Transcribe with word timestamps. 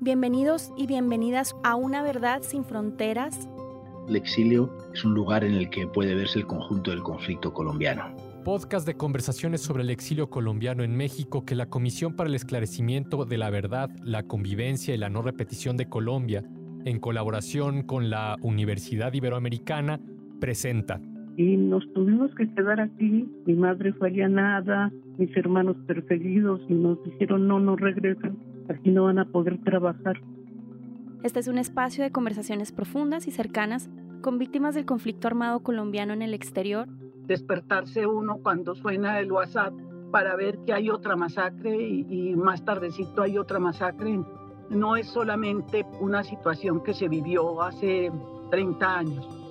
Bienvenidos 0.00 0.72
y 0.76 0.86
bienvenidas 0.86 1.56
a 1.64 1.74
Una 1.74 2.02
Verdad 2.02 2.42
sin 2.42 2.66
Fronteras. 2.66 3.48
El 4.06 4.16
exilio 4.16 4.70
es 4.92 5.02
un 5.06 5.14
lugar 5.14 5.42
en 5.42 5.54
el 5.54 5.70
que 5.70 5.86
puede 5.86 6.14
verse 6.14 6.38
el 6.38 6.46
conjunto 6.46 6.90
del 6.90 7.02
conflicto 7.02 7.54
colombiano. 7.54 8.14
Podcast 8.44 8.86
de 8.86 8.98
conversaciones 8.98 9.62
sobre 9.62 9.84
el 9.84 9.90
exilio 9.90 10.28
colombiano 10.28 10.84
en 10.84 10.94
México 10.94 11.46
que 11.46 11.54
la 11.54 11.70
Comisión 11.70 12.14
para 12.14 12.28
el 12.28 12.34
Esclarecimiento 12.34 13.24
de 13.24 13.38
la 13.38 13.48
Verdad, 13.48 13.88
la 14.02 14.24
Convivencia 14.24 14.94
y 14.94 14.98
la 14.98 15.08
No 15.08 15.22
Repetición 15.22 15.78
de 15.78 15.88
Colombia, 15.88 16.44
en 16.84 17.00
colaboración 17.00 17.82
con 17.82 18.10
la 18.10 18.36
Universidad 18.42 19.14
Iberoamericana, 19.14 19.98
presenta. 20.38 21.00
Y 21.36 21.56
nos 21.56 21.92
tuvimos 21.92 22.34
que 22.34 22.50
quedar 22.54 22.80
aquí. 22.80 23.28
Mi 23.44 23.54
madre 23.54 23.92
fue 23.92 24.08
allanada, 24.08 24.90
mis 25.18 25.36
hermanos 25.36 25.76
perseguidos 25.86 26.60
y 26.68 26.74
nos 26.74 27.02
dijeron 27.04 27.46
no, 27.46 27.60
no 27.60 27.76
regresan 27.76 28.36
Aquí 28.68 28.90
no 28.90 29.04
van 29.04 29.18
a 29.18 29.26
poder 29.26 29.62
trabajar. 29.62 30.20
Este 31.22 31.40
es 31.40 31.48
un 31.48 31.58
espacio 31.58 32.02
de 32.04 32.10
conversaciones 32.10 32.72
profundas 32.72 33.28
y 33.28 33.30
cercanas 33.30 33.88
con 34.22 34.38
víctimas 34.38 34.74
del 34.74 34.86
conflicto 34.86 35.28
armado 35.28 35.60
colombiano 35.60 36.12
en 36.12 36.22
el 36.22 36.34
exterior. 36.34 36.88
Despertarse 37.26 38.06
uno 38.06 38.38
cuando 38.42 38.74
suena 38.74 39.20
el 39.20 39.30
WhatsApp 39.30 39.72
para 40.10 40.34
ver 40.36 40.58
que 40.66 40.72
hay 40.72 40.90
otra 40.90 41.16
masacre 41.16 41.76
y, 41.76 42.06
y 42.08 42.34
más 42.34 42.64
tardecito 42.64 43.22
hay 43.22 43.38
otra 43.38 43.58
masacre. 43.58 44.20
No 44.70 44.96
es 44.96 45.06
solamente 45.06 45.86
una 46.00 46.24
situación 46.24 46.82
que 46.82 46.94
se 46.94 47.08
vivió 47.08 47.62
hace 47.62 48.10
30 48.50 48.98
años 48.98 49.45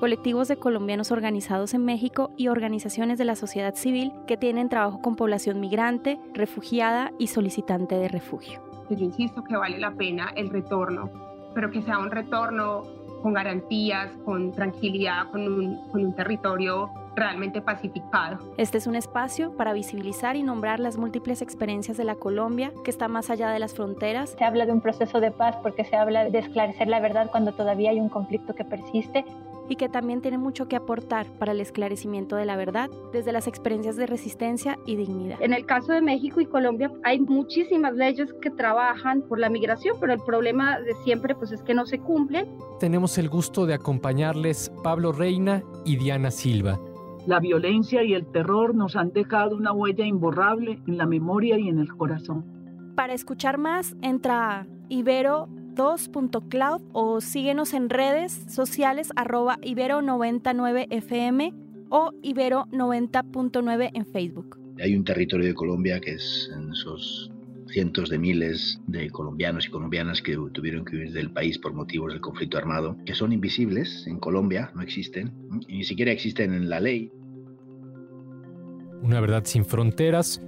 colectivos 0.00 0.48
de 0.48 0.56
colombianos 0.56 1.10
organizados 1.10 1.74
en 1.74 1.84
México 1.84 2.30
y 2.36 2.48
organizaciones 2.48 3.18
de 3.18 3.24
la 3.24 3.36
sociedad 3.36 3.74
civil 3.74 4.12
que 4.26 4.36
tienen 4.36 4.68
trabajo 4.68 5.00
con 5.00 5.16
población 5.16 5.60
migrante, 5.60 6.18
refugiada 6.32 7.12
y 7.18 7.28
solicitante 7.28 7.96
de 7.96 8.08
refugio. 8.08 8.62
Yo 8.90 9.04
insisto 9.04 9.42
que 9.44 9.56
vale 9.56 9.78
la 9.78 9.92
pena 9.92 10.32
el 10.36 10.50
retorno, 10.50 11.10
pero 11.54 11.70
que 11.70 11.82
sea 11.82 11.98
un 11.98 12.10
retorno 12.10 12.82
con 13.22 13.32
garantías, 13.32 14.10
con 14.24 14.52
tranquilidad, 14.52 15.30
con 15.30 15.48
un, 15.48 15.88
con 15.90 16.04
un 16.04 16.14
territorio 16.14 16.90
realmente 17.16 17.62
pacificado. 17.62 18.38
Este 18.58 18.78
es 18.78 18.86
un 18.86 18.96
espacio 18.96 19.56
para 19.56 19.72
visibilizar 19.72 20.36
y 20.36 20.42
nombrar 20.42 20.80
las 20.80 20.98
múltiples 20.98 21.40
experiencias 21.40 21.96
de 21.96 22.04
la 22.04 22.16
Colombia 22.16 22.72
que 22.84 22.90
está 22.90 23.08
más 23.08 23.30
allá 23.30 23.50
de 23.50 23.58
las 23.58 23.74
fronteras. 23.74 24.34
Se 24.38 24.44
habla 24.44 24.66
de 24.66 24.72
un 24.72 24.80
proceso 24.80 25.20
de 25.20 25.30
paz 25.30 25.56
porque 25.62 25.84
se 25.84 25.96
habla 25.96 26.28
de 26.28 26.38
esclarecer 26.38 26.88
la 26.88 27.00
verdad 27.00 27.30
cuando 27.30 27.52
todavía 27.52 27.90
hay 27.90 28.00
un 28.00 28.08
conflicto 28.08 28.54
que 28.54 28.64
persiste 28.64 29.24
y 29.68 29.76
que 29.76 29.88
también 29.88 30.20
tiene 30.20 30.38
mucho 30.38 30.68
que 30.68 30.76
aportar 30.76 31.26
para 31.38 31.52
el 31.52 31.60
esclarecimiento 31.60 32.36
de 32.36 32.44
la 32.44 32.56
verdad 32.56 32.90
desde 33.12 33.32
las 33.32 33.46
experiencias 33.46 33.96
de 33.96 34.06
resistencia 34.06 34.78
y 34.86 34.96
dignidad. 34.96 35.40
En 35.40 35.52
el 35.52 35.66
caso 35.66 35.92
de 35.92 36.00
México 36.00 36.40
y 36.40 36.46
Colombia 36.46 36.90
hay 37.02 37.20
muchísimas 37.20 37.94
leyes 37.94 38.32
que 38.40 38.50
trabajan 38.50 39.22
por 39.22 39.38
la 39.38 39.48
migración, 39.48 39.96
pero 40.00 40.12
el 40.12 40.20
problema 40.20 40.78
de 40.80 40.94
siempre 41.04 41.34
pues 41.34 41.52
es 41.52 41.62
que 41.62 41.74
no 41.74 41.86
se 41.86 41.98
cumplen. 41.98 42.46
Tenemos 42.80 43.18
el 43.18 43.28
gusto 43.28 43.66
de 43.66 43.74
acompañarles 43.74 44.72
Pablo 44.82 45.12
Reina 45.12 45.62
y 45.84 45.96
Diana 45.96 46.30
Silva. 46.30 46.78
La 47.26 47.40
violencia 47.40 48.02
y 48.02 48.12
el 48.12 48.26
terror 48.26 48.74
nos 48.74 48.96
han 48.96 49.12
dejado 49.12 49.56
una 49.56 49.72
huella 49.72 50.04
imborrable 50.04 50.78
en 50.86 50.98
la 50.98 51.06
memoria 51.06 51.58
y 51.58 51.68
en 51.68 51.78
el 51.78 51.88
corazón. 51.96 52.44
Para 52.94 53.14
escuchar 53.14 53.56
más, 53.56 53.96
entra 54.02 54.60
a 54.60 54.66
Ibero 54.88 55.48
2.cloud 55.74 56.82
o 56.92 57.20
síguenos 57.20 57.74
en 57.74 57.90
redes 57.90 58.32
sociales 58.48 59.10
arroba 59.16 59.58
ibero99fm 59.62 61.52
o 61.90 62.12
ibero90.9 62.22 63.90
en 63.94 64.06
Facebook. 64.06 64.58
Hay 64.82 64.96
un 64.96 65.04
territorio 65.04 65.46
de 65.46 65.54
Colombia 65.54 66.00
que 66.00 66.12
es 66.12 66.50
en 66.56 66.72
esos 66.72 67.30
cientos 67.68 68.08
de 68.08 68.18
miles 68.18 68.80
de 68.86 69.10
colombianos 69.10 69.66
y 69.66 69.70
colombianas 69.70 70.22
que 70.22 70.36
tuvieron 70.52 70.84
que 70.84 70.96
huir 70.96 71.12
del 71.12 71.30
país 71.30 71.58
por 71.58 71.72
motivos 71.72 72.12
del 72.12 72.20
conflicto 72.20 72.58
armado, 72.58 72.96
que 73.04 73.14
son 73.14 73.32
invisibles 73.32 74.06
en 74.06 74.18
Colombia, 74.18 74.70
no 74.74 74.82
existen, 74.82 75.32
y 75.66 75.78
ni 75.78 75.84
siquiera 75.84 76.12
existen 76.12 76.54
en 76.54 76.68
la 76.68 76.80
ley. 76.80 77.10
Una 79.02 79.20
verdad 79.20 79.44
sin 79.44 79.64
fronteras 79.64 80.40